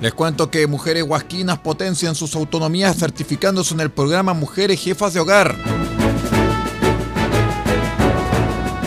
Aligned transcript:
Les 0.00 0.14
cuento 0.14 0.50
que 0.50 0.66
mujeres 0.66 1.02
huasquinas 1.02 1.58
potencian 1.58 2.14
sus 2.14 2.34
autonomías 2.34 2.96
certificándose 2.96 3.74
en 3.74 3.80
el 3.80 3.90
programa 3.90 4.32
Mujeres 4.32 4.80
Jefas 4.80 5.12
de 5.12 5.20
Hogar. 5.20 5.54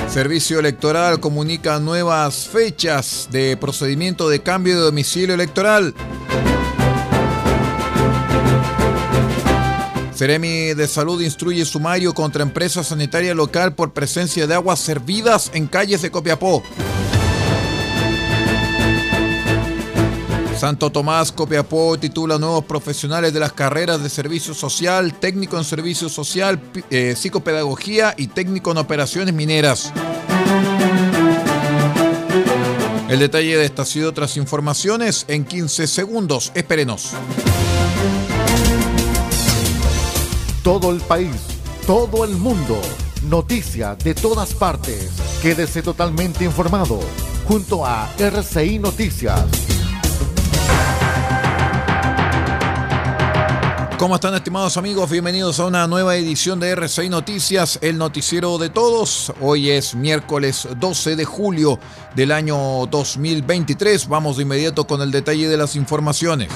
Servicio 0.09 0.59
Electoral 0.59 1.19
comunica 1.19 1.79
nuevas 1.79 2.47
fechas 2.47 3.27
de 3.31 3.55
procedimiento 3.57 4.27
de 4.27 4.41
cambio 4.41 4.75
de 4.75 4.81
domicilio 4.81 5.35
electoral. 5.35 5.93
Ceremi 10.15 10.73
de 10.73 10.87
Salud 10.87 11.21
instruye 11.21 11.63
sumario 11.65 12.13
contra 12.15 12.41
empresa 12.41 12.83
sanitaria 12.83 13.35
local 13.35 13.75
por 13.75 13.93
presencia 13.93 14.47
de 14.47 14.55
aguas 14.55 14.79
servidas 14.79 15.51
en 15.53 15.67
calles 15.67 16.01
de 16.01 16.09
Copiapó. 16.09 16.63
Santo 20.63 20.89
Tomás 20.89 21.33
Copiapó 21.33 21.99
titula 21.99 22.39
nuevos 22.39 22.63
profesionales 22.63 23.33
de 23.33 23.41
las 23.41 23.51
carreras 23.51 24.01
de 24.01 24.09
servicio 24.09 24.53
social, 24.53 25.13
técnico 25.13 25.57
en 25.57 25.65
servicio 25.65 26.07
social, 26.07 26.57
eh, 26.89 27.15
psicopedagogía 27.17 28.13
y 28.15 28.27
técnico 28.27 28.71
en 28.71 28.77
operaciones 28.77 29.33
mineras. 29.33 29.91
El 33.09 33.19
detalle 33.19 33.57
de 33.57 33.65
estas 33.65 33.93
y 33.97 34.03
otras 34.03 34.37
informaciones 34.37 35.25
en 35.27 35.43
15 35.43 35.85
segundos. 35.85 36.53
Espérenos. 36.55 37.09
Todo 40.63 40.91
el 40.91 41.01
país, 41.01 41.35
todo 41.85 42.23
el 42.23 42.37
mundo, 42.37 42.79
noticia 43.23 43.95
de 43.95 44.15
todas 44.15 44.53
partes. 44.53 45.09
Quédese 45.41 45.81
totalmente 45.81 46.45
informado 46.45 47.01
junto 47.49 47.85
a 47.85 48.09
RCI 48.17 48.79
Noticias. 48.79 49.72
¿Cómo 53.97 54.15
están 54.15 54.33
estimados 54.33 54.75
amigos? 54.77 55.09
Bienvenidos 55.09 55.59
a 55.59 55.65
una 55.65 55.87
nueva 55.87 56.15
edición 56.15 56.59
de 56.59 56.75
R6 56.75 57.09
Noticias, 57.09 57.79
el 57.81 57.97
noticiero 57.97 58.57
de 58.57 58.69
todos. 58.69 59.31
Hoy 59.39 59.69
es 59.69 59.95
miércoles 59.95 60.67
12 60.77 61.15
de 61.15 61.25
julio 61.25 61.79
del 62.15 62.31
año 62.31 62.85
2023. 62.87 64.07
Vamos 64.07 64.37
de 64.37 64.43
inmediato 64.43 64.85
con 64.85 65.01
el 65.01 65.11
detalle 65.11 65.47
de 65.47 65.57
las 65.57 65.75
informaciones. 65.75 66.49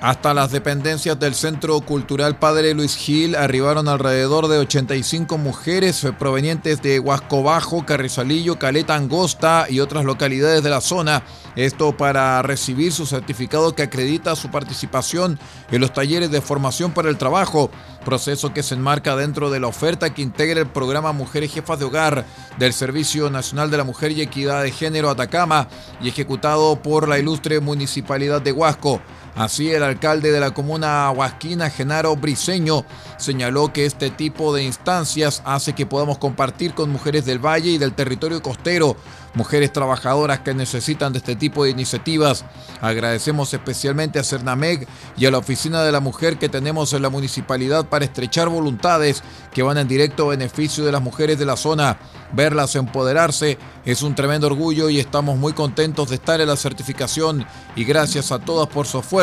Hasta 0.00 0.32
las 0.32 0.50
dependencias 0.50 1.20
del 1.20 1.34
Centro 1.34 1.78
Cultural 1.82 2.38
Padre 2.38 2.72
Luis 2.72 2.96
Gil 2.96 3.36
arribaron 3.36 3.86
alrededor 3.86 4.48
de 4.48 4.56
85 4.56 5.36
mujeres 5.36 6.06
provenientes 6.18 6.80
de 6.80 6.98
Huasco 6.98 7.42
Bajo, 7.42 7.84
Carrizalillo, 7.84 8.58
Caleta 8.58 8.94
Angosta 8.94 9.66
y 9.68 9.80
otras 9.80 10.06
localidades 10.06 10.62
de 10.62 10.70
la 10.70 10.80
zona. 10.80 11.22
Esto 11.54 11.94
para 11.94 12.40
recibir 12.40 12.92
su 12.92 13.04
certificado 13.04 13.74
que 13.74 13.82
acredita 13.82 14.36
su 14.36 14.50
participación 14.50 15.38
en 15.70 15.82
los 15.82 15.92
talleres 15.92 16.30
de 16.30 16.40
formación 16.40 16.92
para 16.92 17.10
el 17.10 17.18
trabajo, 17.18 17.70
proceso 18.02 18.54
que 18.54 18.62
se 18.62 18.76
enmarca 18.76 19.16
dentro 19.16 19.50
de 19.50 19.60
la 19.60 19.66
oferta 19.66 20.14
que 20.14 20.22
integra 20.22 20.60
el 20.60 20.68
programa 20.68 21.12
Mujeres 21.12 21.52
Jefas 21.52 21.78
de 21.78 21.84
Hogar 21.84 22.24
del 22.58 22.72
Servicio 22.72 23.28
Nacional 23.28 23.70
de 23.70 23.76
la 23.76 23.84
Mujer 23.84 24.12
y 24.12 24.22
Equidad 24.22 24.62
de 24.62 24.70
Género 24.70 25.10
Atacama 25.10 25.68
y 26.00 26.08
ejecutado 26.08 26.80
por 26.80 27.06
la 27.06 27.18
ilustre 27.18 27.60
Municipalidad 27.60 28.40
de 28.40 28.52
Huasco. 28.52 29.02
Así, 29.36 29.70
el 29.70 29.82
alcalde 29.82 30.32
de 30.32 30.40
la 30.40 30.52
comuna 30.52 31.10
huasquina, 31.10 31.70
Genaro 31.70 32.16
Briseño, 32.16 32.84
señaló 33.16 33.72
que 33.72 33.86
este 33.86 34.10
tipo 34.10 34.54
de 34.54 34.64
instancias 34.64 35.42
hace 35.44 35.72
que 35.72 35.86
podamos 35.86 36.18
compartir 36.18 36.74
con 36.74 36.90
mujeres 36.90 37.24
del 37.24 37.38
valle 37.38 37.70
y 37.70 37.78
del 37.78 37.94
territorio 37.94 38.42
costero, 38.42 38.96
mujeres 39.34 39.72
trabajadoras 39.72 40.40
que 40.40 40.54
necesitan 40.54 41.12
de 41.12 41.18
este 41.18 41.36
tipo 41.36 41.64
de 41.64 41.70
iniciativas. 41.70 42.44
Agradecemos 42.80 43.54
especialmente 43.54 44.18
a 44.18 44.24
Cernameg 44.24 44.86
y 45.16 45.26
a 45.26 45.30
la 45.30 45.38
Oficina 45.38 45.82
de 45.84 45.92
la 45.92 46.00
Mujer 46.00 46.38
que 46.38 46.48
tenemos 46.48 46.92
en 46.92 47.02
la 47.02 47.10
municipalidad 47.10 47.86
para 47.88 48.04
estrechar 48.04 48.48
voluntades 48.48 49.22
que 49.52 49.62
van 49.62 49.78
en 49.78 49.88
directo 49.88 50.28
beneficio 50.28 50.84
de 50.84 50.92
las 50.92 51.02
mujeres 51.02 51.38
de 51.38 51.46
la 51.46 51.56
zona. 51.56 51.98
Verlas 52.32 52.76
empoderarse 52.76 53.58
es 53.84 54.02
un 54.02 54.14
tremendo 54.14 54.46
orgullo 54.46 54.88
y 54.88 55.00
estamos 55.00 55.36
muy 55.36 55.52
contentos 55.52 56.08
de 56.08 56.16
estar 56.16 56.40
en 56.40 56.48
la 56.48 56.56
certificación 56.56 57.46
y 57.76 57.84
gracias 57.84 58.32
a 58.32 58.38
todas 58.38 58.68
por 58.68 58.86
su 58.86 58.98
esfuerzo, 58.98 59.19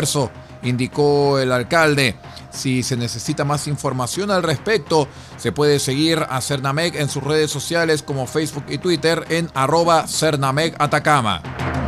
indicó 0.61 1.39
el 1.39 1.51
alcalde. 1.51 2.15
Si 2.51 2.83
se 2.83 2.97
necesita 2.97 3.45
más 3.45 3.67
información 3.67 4.31
al 4.31 4.43
respecto, 4.43 5.07
se 5.37 5.51
puede 5.51 5.79
seguir 5.79 6.25
a 6.29 6.41
Cernameg 6.41 6.95
en 6.95 7.09
sus 7.09 7.23
redes 7.23 7.51
sociales 7.51 8.01
como 8.03 8.27
Facebook 8.27 8.65
y 8.69 8.77
Twitter 8.77 9.25
en 9.29 9.49
arroba 9.53 10.07
Cernameg 10.07 10.75
Atacama. 10.79 11.86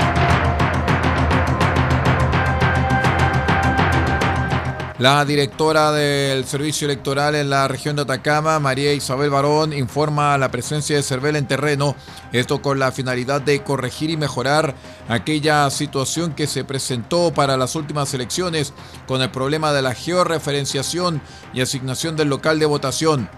La 4.99 5.23
directora 5.23 5.93
del 5.93 6.43
Servicio 6.43 6.83
Electoral 6.83 7.33
en 7.33 7.49
la 7.49 7.69
región 7.69 7.95
de 7.95 8.01
Atacama, 8.01 8.59
María 8.59 8.91
Isabel 8.91 9.29
Barón, 9.29 9.71
informa 9.71 10.37
la 10.37 10.51
presencia 10.51 10.97
de 10.97 11.03
CERVEL 11.03 11.37
en 11.37 11.47
terreno, 11.47 11.95
esto 12.33 12.61
con 12.61 12.79
la 12.79 12.91
finalidad 12.91 13.39
de 13.39 13.63
corregir 13.63 14.09
y 14.09 14.17
mejorar 14.17 14.75
aquella 15.07 15.69
situación 15.69 16.33
que 16.33 16.47
se 16.47 16.65
presentó 16.65 17.33
para 17.33 17.55
las 17.55 17.77
últimas 17.77 18.13
elecciones 18.13 18.73
con 19.07 19.21
el 19.21 19.31
problema 19.31 19.71
de 19.71 19.83
la 19.83 19.95
georreferenciación 19.95 21.21
y 21.53 21.61
asignación 21.61 22.17
del 22.17 22.27
local 22.27 22.59
de 22.59 22.65
votación. 22.65 23.29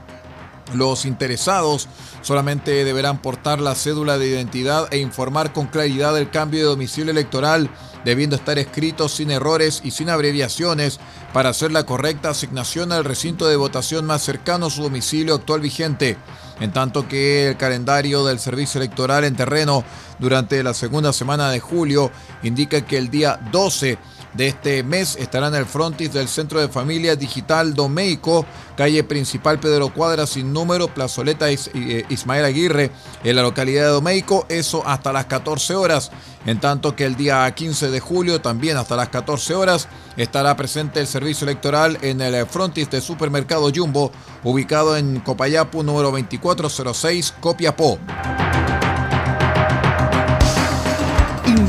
Los 0.74 1.06
interesados 1.06 1.88
solamente 2.22 2.84
deberán 2.84 3.22
portar 3.22 3.60
la 3.62 3.76
cédula 3.76 4.18
de 4.18 4.30
identidad 4.30 4.92
e 4.92 4.98
informar 4.98 5.54
con 5.54 5.68
claridad 5.68 6.18
el 6.18 6.32
cambio 6.32 6.62
de 6.62 6.66
domicilio 6.66 7.12
electoral, 7.12 7.70
debiendo 8.06 8.36
estar 8.36 8.58
escrito 8.60 9.10
sin 9.10 9.32
errores 9.32 9.82
y 9.84 9.92
sin 9.92 10.10
abreviaciones 10.10 11.00
para 11.34 11.50
hacer 11.50 11.72
la 11.72 11.86
correcta 11.86 12.30
asignación 12.30 12.92
al 12.92 13.06
recinto 13.06 13.48
de 13.48 13.56
votación 13.56 14.06
más 14.06 14.24
cercano 14.24 14.68
a 14.68 14.70
su 14.70 14.84
domicilio 14.84 15.36
actual 15.36 15.62
vigente. 15.62 16.18
En 16.60 16.72
tanto 16.72 17.08
que 17.08 17.50
el 17.50 17.58
calendario 17.58 18.24
del 18.24 18.40
servicio 18.40 18.80
electoral 18.80 19.24
en 19.24 19.36
terreno 19.36 19.84
durante 20.20 20.62
la 20.62 20.76
segunda 20.76 21.12
semana 21.12 21.50
de 21.50 21.60
julio 21.60 22.12
indica 22.44 22.86
que 22.86 22.98
el 22.98 23.10
día 23.10 23.40
12 23.52 23.98
de 24.34 24.48
este 24.48 24.84
mes 24.84 25.16
estará 25.18 25.48
en 25.48 25.56
el 25.56 25.66
frontis 25.66 26.14
del 26.14 26.28
Centro 26.28 26.60
de 26.60 26.70
Familia 26.70 27.16
Digital 27.16 27.74
Domeico, 27.74 28.46
calle 28.78 29.04
principal 29.04 29.60
Pedro 29.60 29.94
Cuadra 29.94 30.26
sin 30.26 30.54
número, 30.54 30.88
plazoleta 30.88 31.50
eh, 31.50 32.06
Ismael 32.10 32.46
Aguirre, 32.46 32.92
en 33.24 33.36
la 33.36 33.42
localidad 33.42 33.84
de 33.84 33.90
Domeico, 33.90 34.46
eso 34.50 34.88
hasta 34.88 35.12
las 35.12 35.26
14 35.26 35.76
horas. 35.76 36.12
En 36.46 36.60
tanto 36.60 36.96
que 36.96 37.06
el 37.06 37.16
día 37.16 37.50
15 37.54 37.92
de 37.92 38.00
julio, 38.00 38.42
también 38.42 38.78
hasta 38.78 38.96
las 38.96 39.10
14 39.10 39.54
horas, 39.54 39.88
estará 40.18 40.56
presente 40.56 41.00
el 41.00 41.08
servicio 41.08 41.46
electoral 41.46 42.00
en 42.02 42.20
el 42.20 42.46
frontis 42.48 42.90
de 42.90 43.00
Supermercado 43.00 43.72
Jumbo, 43.74 44.12
ubicado 44.44 44.98
en 44.98 45.20
Copayapu 45.20 45.84
número 45.84 46.10
2406, 46.10 47.36
Copiapó. 47.40 48.00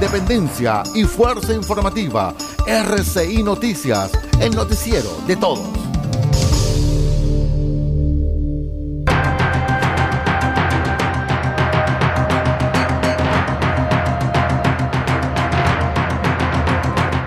Independencia 0.02 0.82
y 0.96 1.04
fuerza 1.04 1.54
informativa. 1.54 2.34
RCI 2.66 3.44
Noticias, 3.44 4.10
el 4.40 4.52
noticiero 4.52 5.16
de 5.28 5.36
todos. 5.36 5.81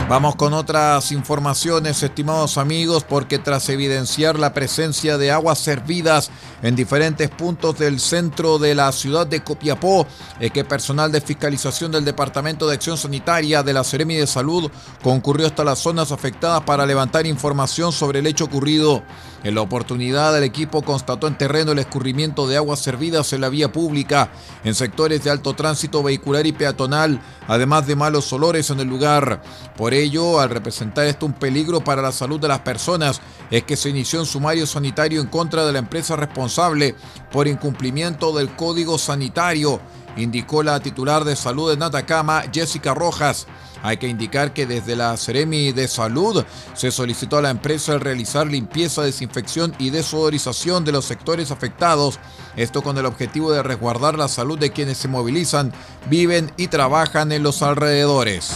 Vamos 0.08 0.36
con 0.36 0.54
otras 0.54 1.12
informaciones, 1.12 2.04
estimados 2.04 2.60
amigos, 2.60 3.04
porque 3.04 3.40
tras 3.40 3.70
evidenciar 3.70 4.38
la 4.38 4.54
presencia 4.54 5.18
de 5.18 5.32
aguas 5.32 5.58
servidas 5.58 6.30
en 6.62 6.76
diferentes 6.76 7.32
puntos 7.32 7.80
del 7.80 8.00
centro 8.00 8.60
de 8.60 8.76
la 8.76 8.92
ciudad 8.92 9.26
de 9.26 9.44
Copiapó, 9.44 10.06
es 10.40 10.52
que 10.52 10.64
personal 10.64 11.12
de 11.12 11.22
fiscalización 11.22 11.92
del 11.92 12.06
Departamento 12.06 12.68
de 12.68 12.76
Acción 12.76 12.98
Sanitaria 12.98 13.64
de 13.64 13.74
la 13.74 13.84
Seremi 13.84 14.14
de 14.14 14.28
Salud 14.28 14.70
concurrió 15.02 15.48
hasta 15.48 15.64
las 15.64 15.80
zonas 15.80 16.12
afectadas 16.12 16.62
para 16.62 16.86
levantar 16.86 17.26
información 17.26 17.92
sobre 17.92 18.20
el 18.20 18.28
hecho 18.28 18.46
ocurrido. 18.46 19.02
En 19.44 19.54
la 19.54 19.62
oportunidad, 19.62 20.36
el 20.36 20.44
equipo 20.44 20.82
constató 20.84 21.28
en 21.28 21.38
terreno 21.38 21.72
el 21.72 21.80
escurrimiento 21.80 22.48
de 22.48 22.58
aguas 22.58 22.80
servidas 22.80 23.32
en 23.34 23.42
la 23.42 23.50
vía 23.50 23.72
pública, 23.72 24.32
en 24.64 24.74
sectores 24.74 25.24
de 25.24 25.30
alto 25.30 25.54
tránsito 25.56 26.02
vehicular 26.02 26.48
y 26.48 26.52
peatonal, 26.52 27.22
además 27.48 27.86
de 27.86 27.96
malos 27.96 28.32
olores 28.34 28.70
en 28.70 28.80
el 28.80 28.88
lugar. 28.88 29.44
Ello, 30.02 30.40
al 30.40 30.50
representar 30.50 31.06
esto 31.06 31.26
un 31.26 31.34
peligro 31.34 31.84
para 31.84 32.02
la 32.02 32.12
salud 32.12 32.40
de 32.40 32.48
las 32.48 32.60
personas, 32.60 33.22
es 33.52 33.64
que 33.64 33.76
se 33.76 33.90
inició 33.90 34.20
un 34.20 34.26
sumario 34.26 34.66
sanitario 34.66 35.22
en 35.22 35.28
contra 35.28 35.66
de 35.66 35.74
la 35.74 35.80
empresa 35.80 36.16
responsable 36.16 36.96
por 37.32 37.48
incumplimiento 37.48 38.34
del 38.34 38.56
Código 38.56 38.98
Sanitario, 38.98 39.80
indicó 40.18 40.64
la 40.64 40.80
titular 40.80 41.24
de 41.24 41.36
salud 41.36 41.70
de 41.70 41.78
Natacama, 41.78 42.44
Jessica 42.54 42.94
Rojas. 42.94 43.48
Hay 43.84 43.98
que 43.98 44.08
indicar 44.08 44.52
que 44.52 44.66
desde 44.66 44.96
la 44.96 45.16
Ceremi 45.16 45.72
de 45.72 45.88
Salud 45.88 46.44
se 46.74 46.90
solicitó 46.90 47.38
a 47.38 47.44
la 47.44 47.52
empresa 47.52 47.94
el 47.94 48.02
realizar 48.02 48.48
limpieza, 48.48 49.04
desinfección 49.04 49.76
y 49.78 49.92
desodorización 49.92 50.84
de 50.86 50.92
los 50.92 51.06
sectores 51.06 51.52
afectados, 51.52 52.20
esto 52.56 52.82
con 52.82 52.98
el 52.98 53.06
objetivo 53.06 53.52
de 53.52 53.62
resguardar 53.62 54.18
la 54.18 54.28
salud 54.28 54.58
de 54.58 54.72
quienes 54.72 54.98
se 54.98 55.08
movilizan, 55.08 55.72
viven 56.10 56.52
y 56.58 56.68
trabajan 56.68 57.32
en 57.32 57.44
los 57.44 57.62
alrededores. 57.62 58.56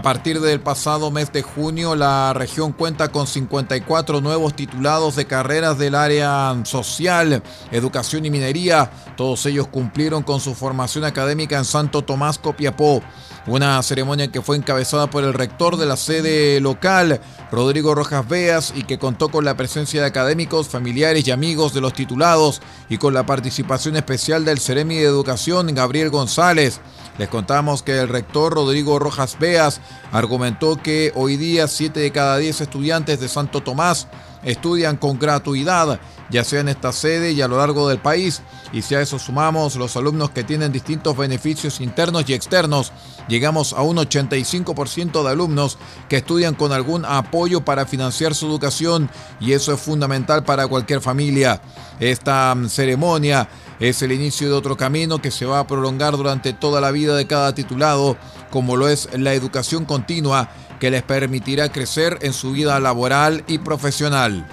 A 0.00 0.02
partir 0.02 0.40
del 0.40 0.60
pasado 0.60 1.10
mes 1.10 1.30
de 1.30 1.42
junio, 1.42 1.94
la 1.94 2.32
región 2.32 2.72
cuenta 2.72 3.08
con 3.08 3.26
54 3.26 4.22
nuevos 4.22 4.56
titulados 4.56 5.14
de 5.14 5.26
carreras 5.26 5.76
del 5.76 5.94
área 5.94 6.58
social, 6.64 7.42
educación 7.70 8.24
y 8.24 8.30
minería. 8.30 8.90
Todos 9.14 9.44
ellos 9.44 9.68
cumplieron 9.68 10.22
con 10.22 10.40
su 10.40 10.54
formación 10.54 11.04
académica 11.04 11.58
en 11.58 11.66
Santo 11.66 12.00
Tomás 12.00 12.38
Copiapó. 12.38 13.02
Una 13.46 13.82
ceremonia 13.82 14.32
que 14.32 14.40
fue 14.40 14.56
encabezada 14.56 15.10
por 15.10 15.22
el 15.22 15.34
rector 15.34 15.76
de 15.76 15.84
la 15.84 15.98
sede 15.98 16.60
local, 16.60 17.20
Rodrigo 17.52 17.94
Rojas 17.94 18.26
Beas, 18.26 18.72
y 18.74 18.84
que 18.84 18.98
contó 18.98 19.28
con 19.28 19.44
la 19.44 19.58
presencia 19.58 20.00
de 20.00 20.06
académicos, 20.06 20.68
familiares 20.68 21.28
y 21.28 21.30
amigos 21.30 21.74
de 21.74 21.82
los 21.82 21.92
titulados 21.92 22.62
y 22.88 22.96
con 22.96 23.12
la 23.12 23.26
participación 23.26 23.96
especial 23.96 24.46
del 24.46 24.60
Ceremi 24.60 24.94
de 24.94 25.04
Educación, 25.04 25.74
Gabriel 25.74 26.08
González. 26.08 26.80
Les 27.18 27.28
contamos 27.28 27.82
que 27.82 27.98
el 27.98 28.08
rector 28.08 28.54
Rodrigo 28.54 28.98
Rojas 28.98 29.36
Beas 29.38 29.80
argumentó 30.12 30.76
que 30.76 31.12
hoy 31.14 31.36
día 31.36 31.68
7 31.68 32.00
de 32.00 32.12
cada 32.12 32.38
10 32.38 32.62
estudiantes 32.62 33.20
de 33.20 33.28
Santo 33.28 33.62
Tomás 33.62 34.08
estudian 34.42 34.96
con 34.96 35.18
gratuidad, 35.18 36.00
ya 36.30 36.44
sea 36.44 36.60
en 36.60 36.68
esta 36.68 36.92
sede 36.92 37.32
y 37.32 37.42
a 37.42 37.48
lo 37.48 37.58
largo 37.58 37.88
del 37.88 37.98
país. 37.98 38.42
Y 38.72 38.82
si 38.82 38.94
a 38.94 39.00
eso 39.00 39.18
sumamos 39.18 39.76
los 39.76 39.96
alumnos 39.96 40.30
que 40.30 40.44
tienen 40.44 40.72
distintos 40.72 41.16
beneficios 41.16 41.80
internos 41.80 42.24
y 42.28 42.34
externos, 42.34 42.92
llegamos 43.28 43.72
a 43.72 43.82
un 43.82 43.96
85% 43.96 45.22
de 45.22 45.28
alumnos 45.28 45.78
que 46.08 46.18
estudian 46.18 46.54
con 46.54 46.72
algún 46.72 47.04
apoyo 47.04 47.64
para 47.64 47.86
financiar 47.86 48.34
su 48.34 48.46
educación 48.46 49.10
y 49.40 49.52
eso 49.52 49.74
es 49.74 49.80
fundamental 49.80 50.44
para 50.44 50.68
cualquier 50.68 51.00
familia. 51.00 51.60
Esta 51.98 52.54
mm, 52.54 52.68
ceremonia 52.68 53.48
es 53.80 54.02
el 54.02 54.12
inicio 54.12 54.48
de 54.48 54.54
otro 54.54 54.76
camino 54.76 55.22
que 55.22 55.30
se 55.30 55.46
va 55.46 55.58
a 55.58 55.66
prolongar 55.66 56.16
durante 56.16 56.52
toda 56.52 56.82
la 56.82 56.90
vida 56.90 57.16
de 57.16 57.26
cada 57.26 57.54
titulado, 57.54 58.16
como 58.50 58.76
lo 58.76 58.88
es 58.88 59.08
la 59.18 59.32
educación 59.32 59.86
continua, 59.86 60.50
que 60.78 60.90
les 60.90 61.02
permitirá 61.02 61.72
crecer 61.72 62.18
en 62.20 62.34
su 62.34 62.52
vida 62.52 62.78
laboral 62.78 63.42
y 63.46 63.58
profesional. 63.58 64.46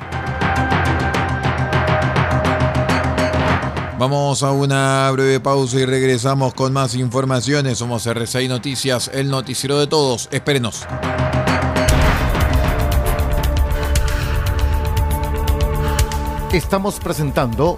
Vamos 3.99 4.43
a 4.43 4.51
una 4.51 5.09
breve 5.11 5.39
pausa 5.39 5.77
y 5.77 5.85
regresamos 5.85 6.53
con 6.53 6.71
más 6.71 6.95
informaciones. 6.95 7.79
Somos 7.79 8.05
RCI 8.05 8.47
Noticias, 8.47 9.09
el 9.13 9.29
noticiero 9.29 9.79
de 9.79 9.87
todos. 9.87 10.29
Espérenos. 10.31 10.85
Estamos 16.53 16.99
presentando 16.99 17.77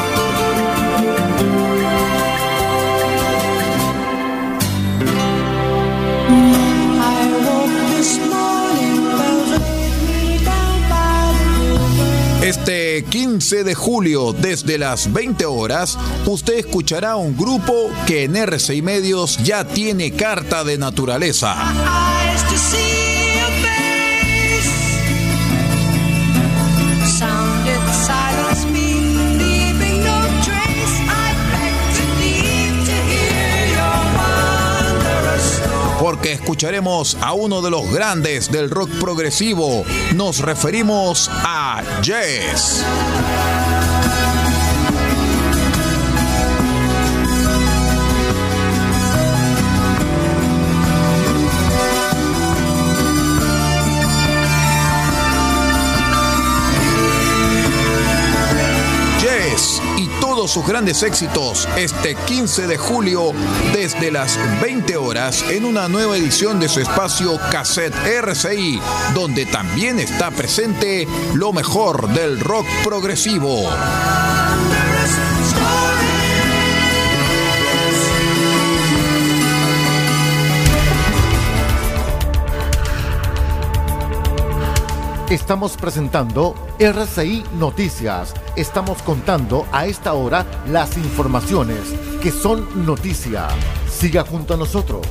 Este 12.71 13.03
15 13.03 13.65
de 13.65 13.75
julio, 13.75 14.31
desde 14.31 14.77
las 14.77 15.11
20 15.11 15.45
horas, 15.45 15.97
usted 16.25 16.53
escuchará 16.53 17.17
un 17.17 17.35
grupo 17.35 17.91
que 18.07 18.23
en 18.23 18.37
RCI 18.37 18.81
Medios 18.81 19.37
ya 19.43 19.65
tiene 19.65 20.13
carta 20.13 20.63
de 20.63 20.77
naturaleza. 20.77 21.53
Escucharemos 36.51 37.15
a 37.21 37.31
uno 37.31 37.61
de 37.61 37.71
los 37.71 37.89
grandes 37.93 38.51
del 38.51 38.69
rock 38.69 38.89
progresivo. 38.99 39.85
Nos 40.15 40.39
referimos 40.39 41.29
a 41.31 41.81
Jess. 42.03 42.83
Todos 60.41 60.53
sus 60.53 60.65
grandes 60.65 61.03
éxitos 61.03 61.67
este 61.77 62.15
15 62.15 62.65
de 62.65 62.75
julio 62.75 63.31
desde 63.73 64.09
las 64.09 64.39
20 64.59 64.97
horas 64.97 65.45
en 65.51 65.65
una 65.65 65.87
nueva 65.87 66.17
edición 66.17 66.59
de 66.59 66.67
su 66.67 66.79
espacio 66.79 67.39
Cassette 67.51 67.93
RCI, 68.23 68.81
donde 69.13 69.45
también 69.45 69.99
está 69.99 70.31
presente 70.31 71.07
lo 71.35 71.53
mejor 71.53 72.09
del 72.09 72.39
rock 72.39 72.65
progresivo. 72.83 73.69
Estamos 85.31 85.77
presentando 85.77 86.53
RCI 86.77 87.45
Noticias. 87.57 88.33
Estamos 88.57 89.01
contando 89.01 89.65
a 89.71 89.85
esta 89.85 90.11
hora 90.11 90.45
las 90.67 90.97
informaciones 90.97 91.79
que 92.21 92.31
son 92.31 92.85
noticia. 92.85 93.47
Siga 93.89 94.25
junto 94.25 94.55
a 94.55 94.57
nosotros. 94.57 95.07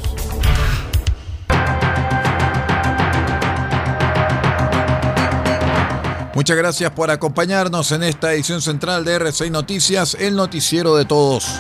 Muchas 6.35 6.57
gracias 6.59 6.91
por 6.91 7.11
acompañarnos 7.11 7.91
en 7.93 8.03
esta 8.03 8.35
edición 8.35 8.61
central 8.61 9.07
de 9.07 9.15
RCI 9.15 9.49
Noticias, 9.49 10.19
el 10.21 10.37
noticiero 10.37 10.97
de 10.97 11.07
todos. 11.07 11.59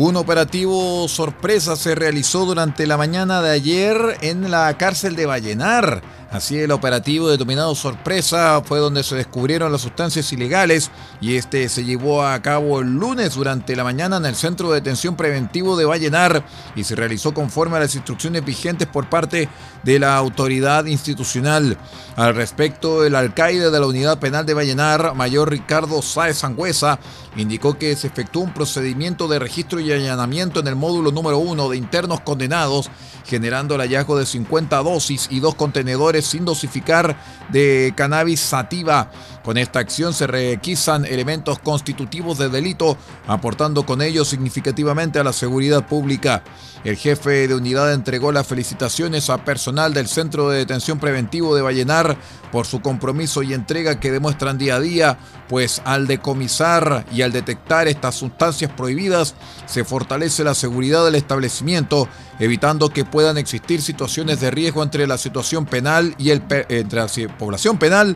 Un 0.00 0.14
operativo 0.14 1.08
sorpresa 1.08 1.74
se 1.74 1.96
realizó 1.96 2.46
durante 2.46 2.86
la 2.86 2.96
mañana 2.96 3.42
de 3.42 3.50
ayer 3.50 3.96
en 4.20 4.48
la 4.48 4.72
cárcel 4.78 5.16
de 5.16 5.26
Vallenar 5.26 6.02
Así 6.30 6.58
el 6.58 6.72
operativo 6.72 7.30
denominado 7.30 7.74
Sorpresa 7.74 8.60
fue 8.62 8.80
donde 8.80 9.02
se 9.02 9.16
descubrieron 9.16 9.72
las 9.72 9.80
sustancias 9.80 10.30
ilegales 10.30 10.90
y 11.22 11.36
este 11.36 11.70
se 11.70 11.84
llevó 11.84 12.22
a 12.22 12.42
cabo 12.42 12.80
el 12.80 12.88
lunes 12.88 13.34
durante 13.34 13.74
la 13.74 13.82
mañana 13.82 14.18
en 14.18 14.26
el 14.26 14.34
Centro 14.34 14.68
de 14.68 14.74
Detención 14.74 15.16
Preventivo 15.16 15.74
de 15.78 15.86
Vallenar 15.86 16.44
y 16.76 16.84
se 16.84 16.96
realizó 16.96 17.32
conforme 17.32 17.78
a 17.78 17.80
las 17.80 17.94
instrucciones 17.94 18.44
vigentes 18.44 18.86
por 18.86 19.08
parte 19.08 19.48
de 19.82 19.98
la 19.98 20.16
autoridad 20.16 20.84
institucional. 20.84 21.78
Al 22.14 22.34
respecto, 22.34 23.06
el 23.06 23.14
alcaide 23.14 23.70
de 23.70 23.80
la 23.80 23.86
Unidad 23.86 24.18
Penal 24.18 24.44
de 24.44 24.52
Vallenar, 24.52 25.14
mayor 25.14 25.50
Ricardo 25.50 26.02
Sáez 26.02 26.38
Sangüesa, 26.38 26.98
indicó 27.36 27.78
que 27.78 27.96
se 27.96 28.08
efectuó 28.08 28.42
un 28.42 28.52
procedimiento 28.52 29.28
de 29.28 29.38
registro 29.38 29.80
y 29.80 29.92
allanamiento 29.92 30.60
en 30.60 30.66
el 30.66 30.76
módulo 30.76 31.10
número 31.10 31.38
uno 31.38 31.70
de 31.70 31.78
internos 31.78 32.20
condenados 32.20 32.90
generando 33.28 33.74
el 33.74 33.82
hallazgo 33.82 34.18
de 34.18 34.24
50 34.26 34.82
dosis 34.82 35.28
y 35.30 35.40
dos 35.40 35.54
contenedores 35.54 36.17
sin 36.22 36.44
dosificar 36.44 37.16
de 37.48 37.92
cannabis 37.96 38.40
sativa. 38.40 39.10
Con 39.48 39.56
esta 39.56 39.78
acción 39.78 40.12
se 40.12 40.26
requisan 40.26 41.06
elementos 41.06 41.58
constitutivos 41.58 42.36
de 42.36 42.50
delito, 42.50 42.98
aportando 43.26 43.86
con 43.86 44.02
ello 44.02 44.26
significativamente 44.26 45.18
a 45.18 45.24
la 45.24 45.32
seguridad 45.32 45.86
pública. 45.86 46.42
El 46.84 46.96
jefe 46.96 47.48
de 47.48 47.54
unidad 47.54 47.94
entregó 47.94 48.30
las 48.30 48.46
felicitaciones 48.46 49.30
a 49.30 49.46
personal 49.46 49.94
del 49.94 50.06
Centro 50.06 50.50
de 50.50 50.58
Detención 50.58 50.98
Preventivo 50.98 51.56
de 51.56 51.62
Vallenar 51.62 52.18
por 52.52 52.66
su 52.66 52.82
compromiso 52.82 53.42
y 53.42 53.54
entrega 53.54 53.98
que 53.98 54.12
demuestran 54.12 54.58
día 54.58 54.76
a 54.76 54.80
día, 54.80 55.18
pues 55.48 55.80
al 55.86 56.06
decomisar 56.06 57.06
y 57.10 57.22
al 57.22 57.32
detectar 57.32 57.88
estas 57.88 58.16
sustancias 58.16 58.70
prohibidas 58.70 59.34
se 59.64 59.82
fortalece 59.82 60.44
la 60.44 60.54
seguridad 60.54 61.06
del 61.06 61.14
establecimiento, 61.14 62.06
evitando 62.38 62.90
que 62.90 63.06
puedan 63.06 63.38
existir 63.38 63.80
situaciones 63.80 64.40
de 64.40 64.50
riesgo 64.50 64.82
entre 64.82 65.06
la 65.06 65.16
situación 65.16 65.64
penal 65.64 66.14
y 66.18 66.30
el 66.30 66.42
entre 66.68 67.00
la 67.00 67.08
población 67.38 67.78
penal 67.78 68.14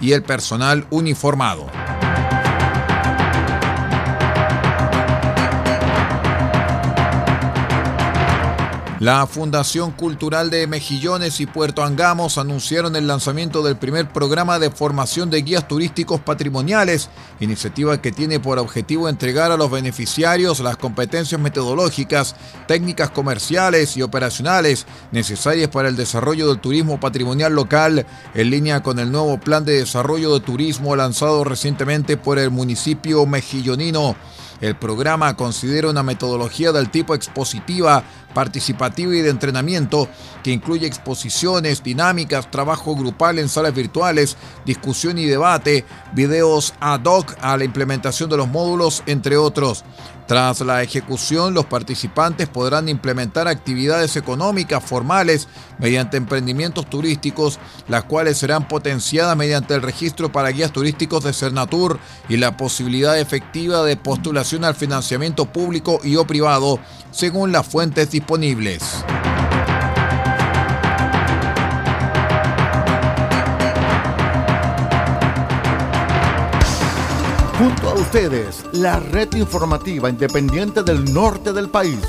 y 0.00 0.12
el 0.12 0.22
personal 0.22 0.86
uniformado. 0.90 1.66
La 9.04 9.26
Fundación 9.26 9.90
Cultural 9.90 10.48
de 10.48 10.66
Mejillones 10.66 11.38
y 11.38 11.44
Puerto 11.44 11.84
Angamos 11.84 12.38
anunciaron 12.38 12.96
el 12.96 13.06
lanzamiento 13.06 13.62
del 13.62 13.76
primer 13.76 14.08
programa 14.08 14.58
de 14.58 14.70
formación 14.70 15.28
de 15.28 15.42
guías 15.42 15.68
turísticos 15.68 16.22
patrimoniales, 16.22 17.10
iniciativa 17.38 18.00
que 18.00 18.12
tiene 18.12 18.40
por 18.40 18.58
objetivo 18.58 19.10
entregar 19.10 19.52
a 19.52 19.58
los 19.58 19.70
beneficiarios 19.70 20.60
las 20.60 20.78
competencias 20.78 21.38
metodológicas, 21.38 22.34
técnicas 22.66 23.10
comerciales 23.10 23.94
y 23.98 24.00
operacionales 24.00 24.86
necesarias 25.12 25.68
para 25.68 25.90
el 25.90 25.96
desarrollo 25.96 26.48
del 26.48 26.60
turismo 26.60 26.98
patrimonial 26.98 27.54
local, 27.54 28.06
en 28.32 28.48
línea 28.48 28.82
con 28.82 28.98
el 28.98 29.12
nuevo 29.12 29.38
plan 29.38 29.66
de 29.66 29.80
desarrollo 29.80 30.32
de 30.32 30.40
turismo 30.40 30.96
lanzado 30.96 31.44
recientemente 31.44 32.16
por 32.16 32.38
el 32.38 32.50
municipio 32.50 33.26
mejillonino. 33.26 34.16
El 34.64 34.76
programa 34.76 35.36
considera 35.36 35.90
una 35.90 36.02
metodología 36.02 36.72
del 36.72 36.88
tipo 36.88 37.14
expositiva, 37.14 38.02
participativa 38.32 39.14
y 39.14 39.20
de 39.20 39.28
entrenamiento 39.28 40.08
que 40.42 40.52
incluye 40.52 40.86
exposiciones, 40.86 41.82
dinámicas, 41.82 42.50
trabajo 42.50 42.96
grupal 42.96 43.38
en 43.38 43.50
salas 43.50 43.74
virtuales, 43.74 44.38
discusión 44.64 45.18
y 45.18 45.26
debate, 45.26 45.84
videos 46.14 46.72
ad 46.80 47.04
hoc 47.04 47.36
a 47.42 47.58
la 47.58 47.64
implementación 47.64 48.30
de 48.30 48.38
los 48.38 48.48
módulos, 48.48 49.02
entre 49.04 49.36
otros. 49.36 49.84
Tras 50.26 50.60
la 50.62 50.82
ejecución, 50.82 51.52
los 51.52 51.66
participantes 51.66 52.48
podrán 52.48 52.88
implementar 52.88 53.46
actividades 53.46 54.16
económicas 54.16 54.82
formales 54.82 55.48
mediante 55.78 56.16
emprendimientos 56.16 56.88
turísticos, 56.88 57.58
las 57.88 58.04
cuales 58.04 58.38
serán 58.38 58.66
potenciadas 58.66 59.36
mediante 59.36 59.74
el 59.74 59.82
registro 59.82 60.32
para 60.32 60.48
guías 60.48 60.72
turísticos 60.72 61.24
de 61.24 61.34
Cernatur 61.34 61.98
y 62.28 62.38
la 62.38 62.56
posibilidad 62.56 63.18
efectiva 63.18 63.82
de 63.82 63.98
postulación 63.98 64.64
al 64.64 64.74
financiamiento 64.74 65.44
público 65.44 66.00
y 66.02 66.16
o 66.16 66.26
privado, 66.26 66.80
según 67.10 67.52
las 67.52 67.66
fuentes 67.66 68.10
disponibles. 68.10 69.04
Junto 77.58 77.88
a 77.88 77.94
ustedes, 77.94 78.64
la 78.72 78.98
red 78.98 79.32
informativa 79.34 80.10
independiente 80.10 80.82
del 80.82 81.14
norte 81.14 81.52
del 81.52 81.68
país. 81.68 82.00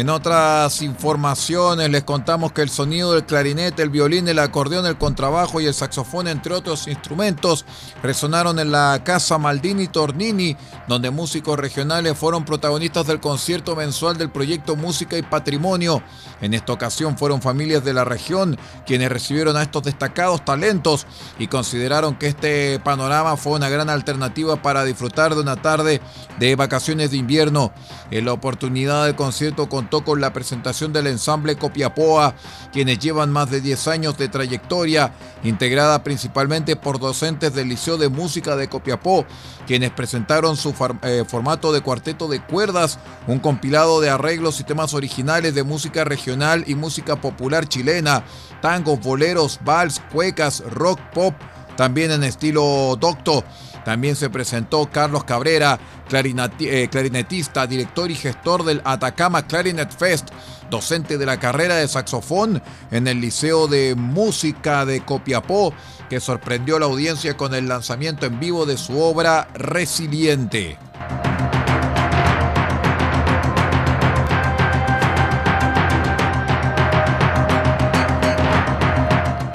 En 0.00 0.08
otras 0.08 0.80
informaciones 0.80 1.90
les 1.90 2.04
contamos 2.04 2.52
que 2.52 2.62
el 2.62 2.70
sonido 2.70 3.12
del 3.12 3.26
clarinete, 3.26 3.82
el 3.82 3.90
violín, 3.90 4.28
el 4.28 4.38
acordeón, 4.38 4.86
el 4.86 4.96
contrabajo 4.96 5.60
y 5.60 5.66
el 5.66 5.74
saxofón, 5.74 6.26
entre 6.26 6.54
otros 6.54 6.88
instrumentos, 6.88 7.66
resonaron 8.02 8.58
en 8.60 8.72
la 8.72 9.02
Casa 9.04 9.36
Maldini 9.36 9.88
Tornini, 9.88 10.56
donde 10.88 11.10
músicos 11.10 11.58
regionales 11.58 12.16
fueron 12.16 12.46
protagonistas 12.46 13.06
del 13.08 13.20
concierto 13.20 13.76
mensual 13.76 14.16
del 14.16 14.30
proyecto 14.30 14.74
Música 14.74 15.18
y 15.18 15.22
Patrimonio. 15.22 16.02
En 16.40 16.54
esta 16.54 16.72
ocasión 16.72 17.18
fueron 17.18 17.42
familias 17.42 17.84
de 17.84 17.92
la 17.92 18.06
región 18.06 18.56
quienes 18.86 19.12
recibieron 19.12 19.58
a 19.58 19.62
estos 19.62 19.82
destacados 19.82 20.42
talentos 20.46 21.06
y 21.38 21.48
consideraron 21.48 22.14
que 22.14 22.28
este 22.28 22.78
panorama 22.78 23.36
fue 23.36 23.52
una 23.52 23.68
gran 23.68 23.90
alternativa 23.90 24.62
para 24.62 24.84
disfrutar 24.84 25.34
de 25.34 25.42
una 25.42 25.56
tarde 25.56 26.00
de 26.38 26.56
vacaciones 26.56 27.10
de 27.10 27.18
invierno. 27.18 27.70
En 28.10 28.24
la 28.24 28.32
oportunidad 28.32 29.04
del 29.04 29.14
concierto 29.14 29.68
con 29.68 29.89
con 29.90 30.20
la 30.20 30.32
presentación 30.32 30.92
del 30.92 31.08
ensamble 31.08 31.56
Copiapoa, 31.56 32.34
quienes 32.72 33.00
llevan 33.00 33.32
más 33.32 33.50
de 33.50 33.60
10 33.60 33.88
años 33.88 34.16
de 34.16 34.28
trayectoria, 34.28 35.12
integrada 35.42 36.04
principalmente 36.04 36.76
por 36.76 37.00
docentes 37.00 37.52
del 37.52 37.68
Liceo 37.68 37.98
de 37.98 38.08
Música 38.08 38.54
de 38.54 38.68
Copiapó, 38.68 39.26
quienes 39.66 39.90
presentaron 39.90 40.56
su 40.56 40.72
eh, 41.02 41.24
formato 41.26 41.72
de 41.72 41.80
cuarteto 41.80 42.28
de 42.28 42.40
cuerdas, 42.40 43.00
un 43.26 43.40
compilado 43.40 44.00
de 44.00 44.10
arreglos 44.10 44.60
y 44.60 44.64
temas 44.64 44.94
originales 44.94 45.54
de 45.54 45.64
música 45.64 46.04
regional 46.04 46.64
y 46.68 46.76
música 46.76 47.20
popular 47.20 47.68
chilena, 47.68 48.22
tangos, 48.62 49.00
boleros, 49.00 49.58
vals, 49.64 50.00
cuecas, 50.12 50.62
rock, 50.70 51.00
pop, 51.12 51.34
también 51.76 52.12
en 52.12 52.22
estilo 52.22 52.96
docto. 53.00 53.44
También 53.84 54.16
se 54.16 54.30
presentó 54.30 54.90
Carlos 54.90 55.24
Cabrera, 55.24 55.78
eh, 56.10 56.88
clarinetista, 56.90 57.66
director 57.66 58.10
y 58.10 58.14
gestor 58.14 58.64
del 58.64 58.82
Atacama 58.84 59.46
Clarinet 59.46 59.90
Fest, 59.96 60.28
docente 60.70 61.18
de 61.18 61.26
la 61.26 61.38
carrera 61.38 61.76
de 61.76 61.88
saxofón 61.88 62.62
en 62.90 63.08
el 63.08 63.20
Liceo 63.20 63.66
de 63.66 63.94
Música 63.94 64.84
de 64.84 65.00
Copiapó, 65.04 65.72
que 66.08 66.20
sorprendió 66.20 66.76
a 66.76 66.80
la 66.80 66.86
audiencia 66.86 67.36
con 67.36 67.54
el 67.54 67.68
lanzamiento 67.68 68.26
en 68.26 68.38
vivo 68.40 68.66
de 68.66 68.76
su 68.76 69.00
obra 69.00 69.48
Resiliente. 69.54 70.89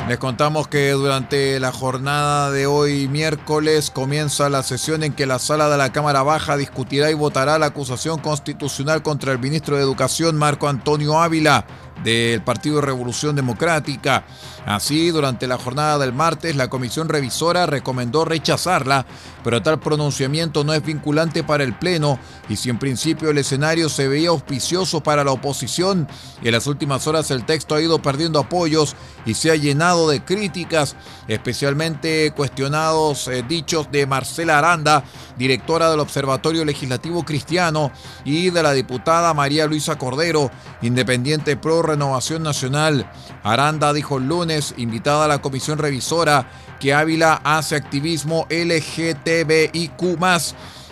Les 0.08 0.20
contamos 0.20 0.68
que 0.68 0.92
durante 0.92 1.60
la 1.60 1.72
jornada 1.72 2.52
de 2.52 2.68
hoy 2.68 3.08
miércoles 3.08 3.90
comienza 3.90 4.50
la 4.50 4.62
sesión 4.62 5.02
en 5.02 5.14
que 5.14 5.26
la 5.26 5.40
sala 5.40 5.68
de 5.68 5.80
la 5.80 5.92
Cámara 5.92 6.22
Baja 6.22 6.58
discutirá 6.58 7.10
y 7.10 7.16
votará 7.16 7.58
la 7.58 7.66
acusación 7.66 8.20
constitucional 8.20 9.02
contra 9.02 9.32
el 9.32 9.40
ministro 9.40 9.78
de 9.78 9.82
Educación 9.82 10.36
Marco 10.36 10.68
Antonio 10.68 11.20
Ávila 11.20 11.66
del 12.04 12.42
Partido 12.42 12.82
Revolución 12.82 13.36
Democrática. 13.36 14.26
Así, 14.66 15.12
durante 15.12 15.48
la 15.48 15.58
jornada 15.58 16.00
del 16.00 16.12
martes, 16.12 16.56
la 16.56 16.70
comisión 16.70 17.08
revisora 17.08 17.68
recomendó 17.68 18.26
rechazarla, 18.26 19.06
pero 19.44 19.62
tal 19.62 19.80
pronunciamiento 19.80 20.64
no 20.64 20.74
es 20.74 20.84
vinculante 20.84 21.44
para 21.44 21.64
el 21.64 21.78
Pleno 21.78 22.20
y 22.50 22.56
si 22.56 22.70
en 22.70 22.80
principio 22.80 23.30
el 23.30 23.38
escenario 23.38 23.90
se 23.90 24.08
veía 24.08 24.30
auspicioso 24.30 25.02
para 25.02 25.24
la 25.24 25.32
oposición, 25.32 26.08
en 26.44 26.52
las 26.52 26.66
últimas 26.66 27.06
horas 27.06 27.30
el 27.32 27.46
texto 27.46 27.76
ha 27.76 27.82
ido 27.82 28.02
perdiendo 28.02 28.40
apoyos 28.40 28.96
y 29.26 29.36
se 29.36 29.52
ha 29.52 29.56
llenado 29.56 30.10
de 30.10 30.24
críticas, 30.24 30.96
especialmente 31.28 32.32
cuestionados 32.36 33.28
eh, 33.28 33.44
dichos 33.48 33.92
de 33.92 34.06
Marcela 34.08 34.58
Aranda, 34.58 35.04
directora 35.38 35.92
del 35.92 36.00
Observatorio 36.00 36.66
Legislativo 36.66 37.24
Cristiano, 37.24 37.92
y 38.24 38.50
de 38.50 38.64
la 38.64 38.74
diputada 38.74 39.34
María 39.34 39.68
Luisa 39.68 39.98
Cordero, 39.98 40.52
independiente 40.82 41.58
pro 41.58 41.82
Renovación 41.86 42.44
Nacional. 42.44 43.10
Aranda 43.44 43.94
dijo 43.94 44.18
el 44.18 44.28
lunes, 44.28 44.74
invitada 44.78 45.26
a 45.26 45.28
la 45.28 45.42
comisión 45.42 45.78
revisora, 45.78 46.50
que 46.80 46.94
Ávila 46.94 47.42
hace 47.44 47.76
activismo 47.76 48.48
LGTBIQ 48.50 50.04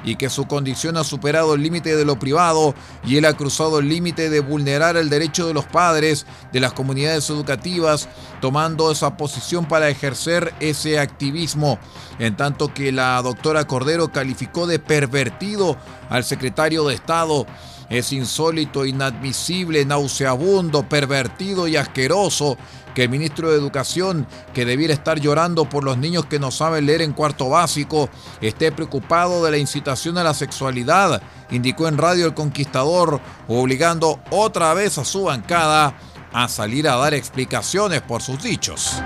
y 0.04 0.16
que 0.16 0.30
su 0.30 0.46
condición 0.46 0.98
ha 0.98 1.04
superado 1.04 1.54
el 1.54 1.64
límite 1.64 1.96
de 1.96 2.06
lo 2.06 2.20
privado 2.20 2.76
y 3.06 3.18
él 3.18 3.26
ha 3.26 3.34
cruzado 3.34 3.80
el 3.80 3.90
límite 3.90 4.30
de 4.30 4.42
vulnerar 4.42 4.98
el 4.98 5.10
derecho 5.10 5.48
de 5.48 5.54
los 5.54 5.66
padres, 5.66 6.26
de 6.52 6.60
las 6.60 6.74
comunidades 6.74 7.30
educativas, 7.30 8.10
tomando 8.42 8.92
esa 8.92 9.18
posición 9.18 9.66
para 9.66 9.90
ejercer 9.90 10.54
ese 10.60 11.00
activismo, 11.00 11.80
en 12.20 12.36
tanto 12.36 12.74
que 12.74 12.92
la 12.92 13.22
doctora 13.22 13.66
Cordero 13.66 14.12
calificó 14.12 14.68
de 14.68 14.80
pervertido 14.80 15.78
al 16.10 16.24
secretario 16.24 16.86
de 16.88 16.96
Estado 16.96 17.46
es 17.94 18.12
insólito, 18.12 18.86
inadmisible, 18.86 19.86
nauseabundo, 19.86 20.90
pervertido 20.90 21.68
y 21.68 21.76
asqueroso 21.76 22.58
que 22.96 23.04
el 23.04 23.10
ministro 23.10 23.52
de 23.52 23.58
Educación, 23.58 24.28
que 24.54 24.66
debiera 24.66 24.94
estar 24.94 25.20
llorando 25.20 25.70
por 25.70 25.84
los 25.84 25.98
niños 25.98 26.26
que 26.26 26.40
no 26.40 26.50
saben 26.50 26.88
leer 26.88 27.04
en 27.04 27.14
cuarto 27.14 27.50
básico, 27.50 28.10
esté 28.42 28.72
preocupado 28.72 29.44
de 29.44 29.52
la 29.52 29.58
incitación 29.58 30.18
a 30.18 30.24
la 30.24 30.34
sexualidad, 30.34 31.22
indicó 31.52 31.88
en 31.88 32.00
Radio 32.00 32.26
El 32.26 32.34
Conquistador, 32.34 33.22
obligando 33.48 34.20
otra 34.32 34.74
vez 34.74 34.98
a 34.98 35.06
su 35.06 35.26
bancada 35.26 35.96
a 36.34 36.48
salir 36.48 36.88
a 36.88 36.96
dar 36.96 37.14
explicaciones 37.14 38.02
por 38.02 38.24
sus 38.24 38.42
dichos. 38.42 39.02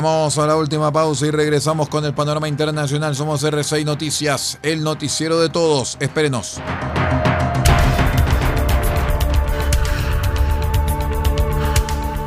Vamos 0.00 0.38
a 0.38 0.46
la 0.46 0.54
última 0.54 0.92
pausa 0.92 1.26
y 1.26 1.32
regresamos 1.32 1.88
con 1.88 2.04
el 2.04 2.14
panorama 2.14 2.46
internacional. 2.46 3.16
Somos 3.16 3.42
R6 3.42 3.84
Noticias, 3.84 4.60
el 4.62 4.84
noticiero 4.84 5.40
de 5.40 5.48
todos. 5.48 5.96
Espérenos. 5.98 6.60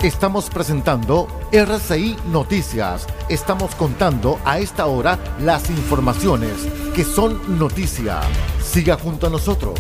Estamos 0.04 0.50
presentando 0.50 1.30
RCI 1.54 2.18
Noticias. 2.26 3.08
Estamos 3.30 3.74
contando 3.76 4.38
a 4.44 4.60
esta 4.60 4.88
hora 4.88 5.18
las 5.40 5.70
informaciones 5.70 6.52
que 6.94 7.06
son 7.06 7.58
noticia. 7.58 8.20
Siga 8.62 8.98
junto 8.98 9.28
a 9.28 9.30
nosotros. 9.30 9.80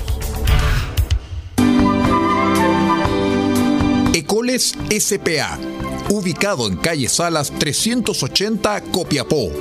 Ecoles 4.13 4.77
SPA 4.97 5.59
ubicado 6.09 6.67
en 6.67 6.77
calle 6.77 7.09
Salas 7.09 7.51
380 7.51 8.81
Copiapó. 8.91 9.51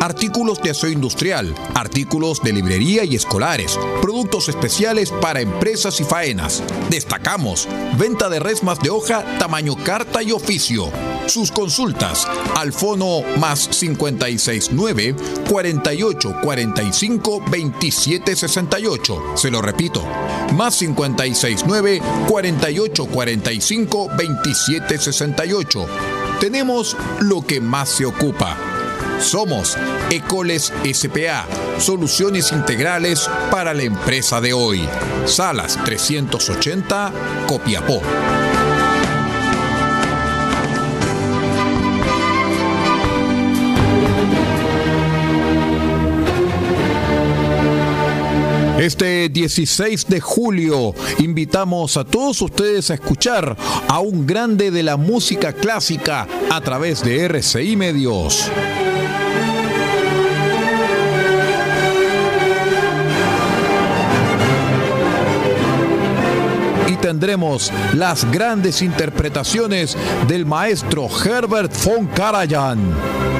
Artículos 0.00 0.60
de 0.62 0.70
aseo 0.70 0.90
industrial, 0.90 1.54
artículos 1.74 2.42
de 2.42 2.52
librería 2.52 3.04
y 3.04 3.14
escolares, 3.14 3.78
productos 4.00 4.48
especiales 4.48 5.12
para 5.12 5.40
empresas 5.40 6.00
y 6.00 6.04
faenas. 6.04 6.62
Destacamos, 6.90 7.68
venta 7.98 8.28
de 8.28 8.40
resmas 8.40 8.80
de 8.80 8.90
hoja 8.90 9.24
tamaño 9.38 9.76
carta 9.76 10.22
y 10.22 10.32
oficio. 10.32 10.90
Sus 11.26 11.50
consultas 11.52 12.26
al 12.56 12.72
fono 12.72 13.22
más 13.38 13.68
569 13.68 15.14
48 15.48 16.36
45 16.42 17.44
27 17.50 18.36
68. 18.36 19.22
Se 19.36 19.50
lo 19.50 19.62
repito, 19.62 20.04
más 20.54 20.76
569 20.78 22.02
48 22.28 23.06
45 23.06 24.08
27 24.16 24.98
68. 24.98 25.86
Tenemos 26.40 26.96
lo 27.20 27.42
que 27.42 27.60
más 27.60 27.88
se 27.88 28.04
ocupa. 28.04 28.56
Somos 29.20 29.76
Ecoles 30.10 30.72
SPA, 30.92 31.46
soluciones 31.78 32.50
integrales 32.52 33.30
para 33.50 33.72
la 33.72 33.84
empresa 33.84 34.40
de 34.40 34.52
hoy. 34.52 34.88
Salas 35.26 35.78
380, 35.84 37.12
Copiapó. 37.46 38.02
Este 48.82 49.28
16 49.28 50.08
de 50.08 50.20
julio 50.20 50.92
invitamos 51.20 51.96
a 51.96 52.02
todos 52.02 52.42
ustedes 52.42 52.90
a 52.90 52.94
escuchar 52.94 53.56
a 53.86 54.00
un 54.00 54.26
grande 54.26 54.72
de 54.72 54.82
la 54.82 54.96
música 54.96 55.52
clásica 55.52 56.26
a 56.50 56.60
través 56.62 57.00
de 57.04 57.24
RCI 57.26 57.76
Medios. 57.76 58.50
Y 66.88 66.96
tendremos 66.96 67.72
las 67.94 68.28
grandes 68.32 68.82
interpretaciones 68.82 69.96
del 70.26 70.44
maestro 70.44 71.08
Herbert 71.24 71.72
von 71.84 72.08
Karajan. 72.08 73.31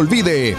Olvide, 0.00 0.56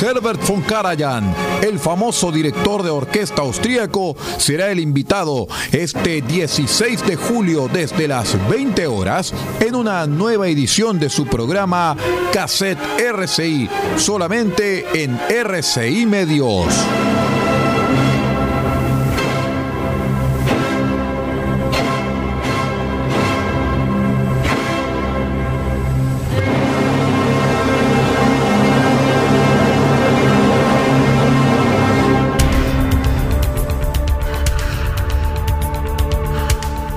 Herbert 0.00 0.44
von 0.46 0.62
Karajan, 0.62 1.32
el 1.62 1.78
famoso 1.78 2.32
director 2.32 2.82
de 2.82 2.90
orquesta 2.90 3.42
austríaco, 3.42 4.16
será 4.36 4.70
el 4.70 4.80
invitado 4.80 5.46
este 5.70 6.20
16 6.20 7.06
de 7.06 7.14
julio 7.14 7.68
desde 7.72 8.08
las 8.08 8.36
20 8.48 8.86
horas 8.88 9.32
en 9.60 9.76
una 9.76 10.06
nueva 10.08 10.48
edición 10.48 10.98
de 10.98 11.08
su 11.08 11.26
programa 11.26 11.96
Cassette 12.32 12.80
RCI, 12.98 13.68
solamente 13.96 14.84
en 15.04 15.18
RCI 15.28 16.06
Medios. 16.06 16.66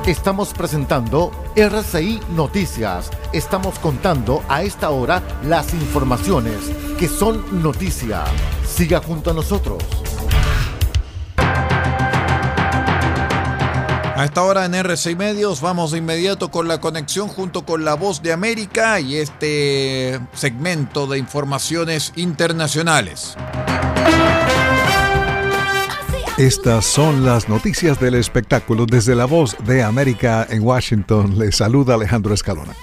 Estamos 0.05 0.53
presentando 0.53 1.31
RCI 1.55 2.19
Noticias. 2.35 3.09
Estamos 3.31 3.79
contando 3.79 4.43
a 4.49 4.61
esta 4.61 4.89
hora 4.89 5.23
las 5.45 5.73
informaciones 5.73 6.57
que 6.99 7.07
son 7.07 7.63
noticia. 7.63 8.25
Siga 8.67 8.99
junto 8.99 9.31
a 9.31 9.33
nosotros. 9.33 9.81
A 14.17 14.25
esta 14.25 14.43
hora 14.43 14.65
en 14.65 14.75
RCI 14.75 15.15
Medios 15.15 15.61
vamos 15.61 15.91
de 15.91 15.99
inmediato 15.99 16.51
con 16.51 16.67
la 16.67 16.81
conexión 16.81 17.29
junto 17.29 17.65
con 17.65 17.85
La 17.85 17.93
Voz 17.93 18.21
de 18.21 18.33
América 18.33 18.99
y 18.99 19.15
este 19.15 20.19
segmento 20.33 21.07
de 21.07 21.17
informaciones 21.17 22.11
internacionales. 22.17 23.37
Estas 26.37 26.85
son 26.85 27.23
las 27.23 27.47
noticias 27.47 27.99
del 27.99 28.15
espectáculo 28.15 28.87
desde 28.87 29.13
la 29.13 29.25
voz 29.25 29.55
de 29.67 29.83
América 29.83 30.47
en 30.49 30.63
Washington. 30.63 31.37
Les 31.37 31.57
saluda 31.57 31.93
Alejandro 31.93 32.33
Escalona. 32.33 32.73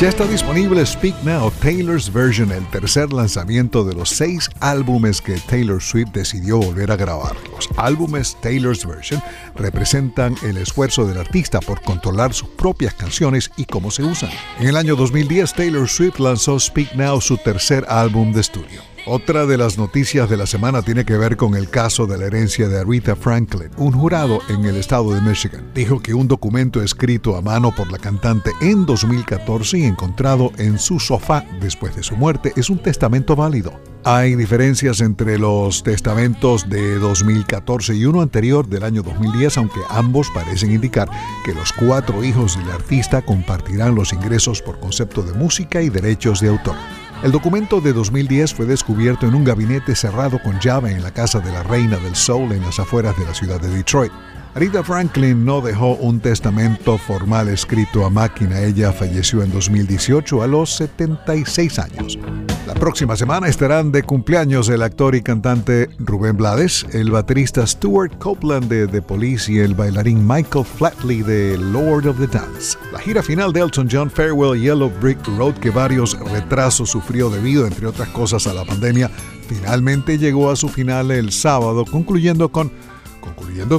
Ya 0.00 0.08
está 0.08 0.26
disponible 0.26 0.86
Speak 0.86 1.14
Now, 1.22 1.52
Taylor's 1.60 2.10
Version, 2.10 2.50
el 2.52 2.66
tercer 2.70 3.12
lanzamiento 3.12 3.84
de 3.84 3.92
los 3.92 4.08
seis 4.08 4.48
álbumes 4.60 5.20
que 5.20 5.34
Taylor 5.40 5.82
Swift 5.82 6.12
decidió 6.14 6.56
volver 6.56 6.90
a 6.90 6.96
grabar. 6.96 7.36
Los 7.54 7.68
álbumes 7.76 8.34
Taylor's 8.40 8.86
Version 8.86 9.22
representan 9.56 10.34
el 10.42 10.56
esfuerzo 10.56 11.06
del 11.06 11.18
artista 11.18 11.60
por 11.60 11.82
controlar 11.82 12.32
sus 12.32 12.48
propias 12.48 12.94
canciones 12.94 13.50
y 13.58 13.66
cómo 13.66 13.90
se 13.90 14.04
usan. 14.04 14.30
En 14.58 14.68
el 14.68 14.76
año 14.78 14.96
2010, 14.96 15.52
Taylor 15.52 15.86
Swift 15.86 16.18
lanzó 16.18 16.58
Speak 16.58 16.94
Now, 16.94 17.20
su 17.20 17.36
tercer 17.36 17.84
álbum 17.86 18.32
de 18.32 18.40
estudio. 18.40 18.89
Otra 19.06 19.46
de 19.46 19.56
las 19.56 19.78
noticias 19.78 20.28
de 20.28 20.36
la 20.36 20.46
semana 20.46 20.82
tiene 20.82 21.06
que 21.06 21.16
ver 21.16 21.36
con 21.38 21.54
el 21.54 21.70
caso 21.70 22.06
de 22.06 22.18
la 22.18 22.26
herencia 22.26 22.68
de 22.68 22.80
Aretha 22.80 23.16
Franklin. 23.16 23.70
Un 23.78 23.92
jurado 23.92 24.40
en 24.48 24.64
el 24.66 24.76
estado 24.76 25.14
de 25.14 25.22
Michigan 25.22 25.70
dijo 25.74 26.00
que 26.00 26.12
un 26.12 26.28
documento 26.28 26.82
escrito 26.82 27.36
a 27.36 27.40
mano 27.40 27.74
por 27.74 27.90
la 27.90 27.98
cantante 27.98 28.50
en 28.60 28.84
2014 28.84 29.78
y 29.78 29.84
encontrado 29.84 30.52
en 30.58 30.78
su 30.78 31.00
sofá 31.00 31.44
después 31.60 31.96
de 31.96 32.02
su 32.02 32.14
muerte 32.16 32.52
es 32.56 32.68
un 32.68 32.78
testamento 32.78 33.34
válido. 33.34 33.72
Hay 34.04 34.34
diferencias 34.34 35.00
entre 35.00 35.38
los 35.38 35.82
testamentos 35.82 36.68
de 36.68 36.98
2014 36.98 37.94
y 37.96 38.04
uno 38.04 38.20
anterior 38.20 38.68
del 38.68 38.84
año 38.84 39.02
2010, 39.02 39.58
aunque 39.58 39.80
ambos 39.88 40.28
parecen 40.34 40.72
indicar 40.72 41.08
que 41.44 41.54
los 41.54 41.72
cuatro 41.72 42.22
hijos 42.22 42.56
del 42.56 42.70
artista 42.70 43.22
compartirán 43.22 43.94
los 43.94 44.12
ingresos 44.12 44.60
por 44.62 44.78
concepto 44.78 45.22
de 45.22 45.32
música 45.32 45.82
y 45.82 45.88
derechos 45.88 46.40
de 46.40 46.48
autor. 46.48 46.76
El 47.22 47.32
documento 47.32 47.82
de 47.82 47.92
2010 47.92 48.54
fue 48.54 48.64
descubierto 48.64 49.26
en 49.26 49.34
un 49.34 49.44
gabinete 49.44 49.94
cerrado 49.94 50.40
con 50.42 50.58
llave 50.58 50.92
en 50.92 51.02
la 51.02 51.10
casa 51.10 51.38
de 51.40 51.52
la 51.52 51.62
reina 51.62 51.98
del 51.98 52.16
soul 52.16 52.52
en 52.52 52.62
las 52.62 52.78
afueras 52.78 53.14
de 53.18 53.26
la 53.26 53.34
ciudad 53.34 53.60
de 53.60 53.68
Detroit. 53.68 54.10
Aretha 54.52 54.82
Franklin 54.82 55.44
no 55.44 55.60
dejó 55.60 55.94
un 55.94 56.18
testamento 56.18 56.98
formal 56.98 57.48
escrito 57.48 58.04
a 58.04 58.10
máquina. 58.10 58.60
Ella 58.60 58.92
falleció 58.92 59.44
en 59.44 59.52
2018 59.52 60.42
a 60.42 60.48
los 60.48 60.74
76 60.74 61.78
años. 61.78 62.18
La 62.66 62.74
próxima 62.74 63.14
semana 63.14 63.46
estarán 63.46 63.92
de 63.92 64.02
cumpleaños 64.02 64.68
el 64.68 64.82
actor 64.82 65.14
y 65.14 65.22
cantante 65.22 65.88
Rubén 66.00 66.36
Blades, 66.36 66.84
el 66.92 67.12
baterista 67.12 67.64
Stuart 67.64 68.18
Copeland 68.18 68.68
de 68.68 68.88
The 68.88 69.00
Police 69.00 69.52
y 69.52 69.60
el 69.60 69.74
bailarín 69.74 70.26
Michael 70.26 70.64
Flatley 70.64 71.22
de 71.22 71.56
Lord 71.56 72.08
of 72.08 72.18
the 72.18 72.26
Dance. 72.26 72.76
La 72.92 72.98
gira 72.98 73.22
final 73.22 73.52
de 73.52 73.60
Elton 73.60 73.88
John 73.90 74.10
Farewell 74.10 74.60
Yellow 74.60 74.90
Brick 75.00 75.24
Road, 75.38 75.54
que 75.54 75.70
varios 75.70 76.18
retrasos 76.18 76.90
sufrió 76.90 77.30
debido, 77.30 77.68
entre 77.68 77.86
otras 77.86 78.08
cosas, 78.08 78.48
a 78.48 78.52
la 78.52 78.64
pandemia, 78.64 79.10
finalmente 79.48 80.18
llegó 80.18 80.50
a 80.50 80.56
su 80.56 80.68
final 80.68 81.12
el 81.12 81.30
sábado, 81.30 81.84
concluyendo 81.84 82.50
con 82.50 82.72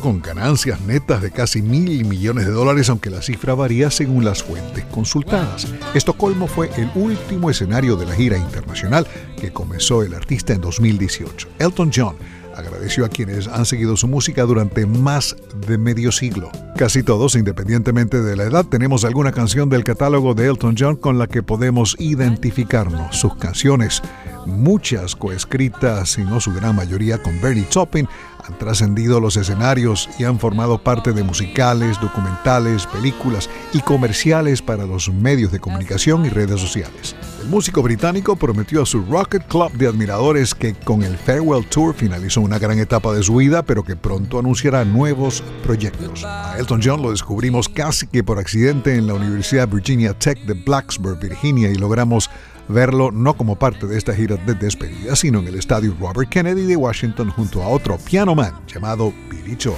con 0.02 0.22
ganancias 0.22 0.80
netas 0.82 1.22
de 1.22 1.32
casi 1.32 1.62
mil 1.62 2.06
millones 2.06 2.46
de 2.46 2.52
dólares, 2.52 2.90
aunque 2.90 3.10
la 3.10 3.22
cifra 3.22 3.56
varía 3.56 3.92
según 3.92 4.24
las 4.24 4.42
fuentes 4.42 4.86
consultadas. 4.86 5.68
Estocolmo 5.94 6.48
fue 6.48 6.70
el 6.78 6.90
último 6.96 7.50
escenario 7.50 7.98
de 7.98 8.06
la 8.06 8.16
gira 8.16 8.38
internacional 8.38 9.06
que 9.40 9.52
comenzó 9.52 10.04
el 10.04 10.14
artista 10.14 10.54
en 10.54 10.62
2018. 10.62 11.50
Elton 11.60 11.92
John 11.94 12.16
agradeció 12.56 13.06
a 13.06 13.10
quienes 13.10 13.48
han 13.48 13.66
seguido 13.66 13.98
su 13.98 14.08
música 14.08 14.44
durante 14.44 14.86
más 14.86 15.36
de 15.68 15.78
medio 15.78 16.12
siglo. 16.12 16.52
Casi 16.78 17.04
todos, 17.04 17.36
independientemente 17.36 18.22
de 18.22 18.36
la 18.36 18.44
edad, 18.44 18.66
tenemos 18.66 19.04
alguna 19.04 19.32
canción 19.32 19.70
del 19.70 19.84
catálogo 19.84 20.34
de 20.34 20.48
Elton 20.48 20.76
John 20.78 20.96
con 20.96 21.18
la 21.18 21.28
que 21.28 21.44
podemos 21.44 21.96
identificarnos. 22.00 23.18
Sus 23.18 23.36
canciones, 23.36 24.02
muchas 24.46 25.16
coescritas, 25.16 26.18
y 26.18 26.24
no 26.24 26.40
su 26.40 26.54
gran 26.54 26.76
mayoría 26.76 27.22
con 27.22 27.40
Bernie 27.42 27.64
Taupin, 27.64 28.08
han 28.48 28.58
trascendido 28.58 29.20
los 29.20 29.38
escenarios 29.38 30.10
y 30.18 30.24
han 30.24 30.40
formado 30.40 30.78
parte 30.80 31.14
de 31.14 31.24
musicales, 31.24 32.00
documentales, 32.02 32.88
películas 32.88 33.50
y 33.74 33.82
comerciales 33.82 34.62
para 34.62 34.86
los 34.86 35.12
medios 35.14 35.52
de 35.52 35.60
comunicación 35.60 36.26
y 36.26 36.30
redes 36.30 36.60
sociales. 36.60 37.16
El 37.42 37.50
músico 37.50 37.82
británico 37.82 38.36
prometió 38.36 38.84
a 38.84 38.86
su 38.86 39.02
Rocket 39.04 39.48
Club 39.48 39.72
de 39.74 39.88
admiradores 39.88 40.56
que 40.56 40.74
con 40.74 41.04
el 41.04 41.18
Farewell 41.18 41.66
Tour 41.68 41.94
finalizó 41.94 42.42
una 42.42 42.60
gran 42.60 42.80
etapa 42.80 43.14
de 43.14 43.24
su 43.24 43.36
vida, 43.36 43.64
pero 43.64 43.84
que 43.84 43.96
pronto 43.96 44.40
anunciará 44.40 44.86
nuevos 44.86 45.44
proyectos. 45.64 46.24
A 46.24 46.58
Elton 46.58 46.82
John 46.84 47.02
lo 47.02 47.12
descubrimos 47.12 47.70
casi 47.70 48.08
que 48.08 48.24
por 48.24 48.40
accidente 48.40 48.96
en 48.96 49.08
la 49.08 49.14
Universidad 49.14 49.68
Virginia 49.68 50.14
Tech 50.14 50.40
de 50.46 50.54
Blacksburg, 50.54 51.20
Virginia, 51.20 51.70
y 51.70 51.76
logramos 51.76 52.30
verlo 52.72 53.12
no 53.12 53.36
como 53.36 53.58
parte 53.58 53.86
de 53.88 53.98
esta 53.98 54.14
gira 54.14 54.38
de 54.38 54.56
despedida, 54.56 55.16
sino 55.16 55.40
en 55.40 55.48
el 55.48 55.56
estadio 55.56 55.96
Robert 56.00 56.30
Kennedy 56.30 56.66
de 56.66 56.76
Washington 56.76 57.30
junto 57.30 57.62
a 57.62 57.68
otro 57.68 57.98
piano 57.98 58.36
man 58.36 58.54
llamado 58.68 59.14
Billy 59.30 59.58
Joel. 59.62 59.78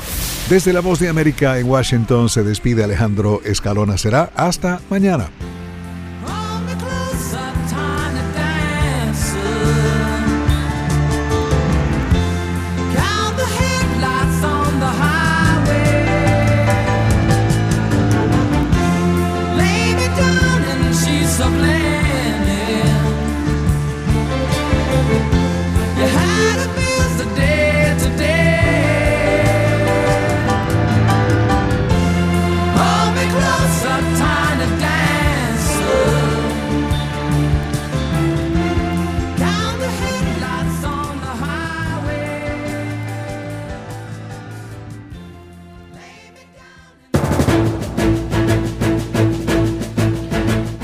Desde 0.49 0.73
La 0.73 0.81
Voz 0.81 0.99
de 0.99 1.09
América 1.09 1.59
en 1.59 1.69
Washington 1.69 2.29
se 2.29 2.43
despide 2.43 2.83
Alejandro 2.83 3.41
Escalona. 3.43 3.97
Será 3.97 4.31
hasta 4.35 4.81
mañana. 4.89 5.29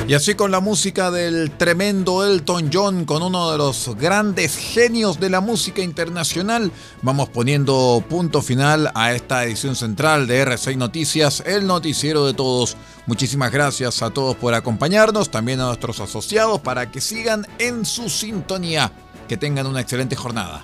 Y 0.10 0.16
así 0.16 0.34
con 0.34 0.50
la 0.50 0.60
música 0.60 1.12
del 1.12 1.52
tremendo 1.52 2.26
Elton 2.26 2.72
John, 2.74 3.06
con 3.06 3.22
uno 3.22 3.52
de 3.52 3.60
los 3.60 3.96
grandes 3.96 4.56
genios 4.56 5.20
de 5.20 5.30
la 5.30 5.40
música 5.40 5.84
internacional, 5.84 6.72
vamos 7.04 7.30
poniendo 7.30 8.04
punto 8.10 8.42
final 8.42 8.90
a 8.96 9.14
esta 9.14 9.44
edición 9.44 9.76
central 9.76 10.26
de 10.26 10.44
R6 10.48 10.78
Noticias, 10.78 11.44
el 11.46 11.68
noticiero 11.68 12.26
de 12.26 12.34
todos. 12.34 12.76
Muchísimas 13.06 13.52
gracias 13.52 14.02
a 14.02 14.10
todos 14.10 14.36
por 14.36 14.56
acompañarnos, 14.56 15.30
también 15.30 15.60
a 15.60 15.68
nuestros 15.68 16.00
asociados 16.00 16.60
para 16.60 16.90
que 16.90 17.02
sigan 17.02 17.46
en 17.60 17.86
su 17.86 18.10
sintonía. 18.10 18.92
Que 19.28 19.38
tengan 19.38 19.68
una 19.68 19.82
excelente 19.82 20.16
jornada. 20.16 20.64